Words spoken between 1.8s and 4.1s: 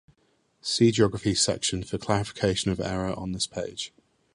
for clarification of error on this page.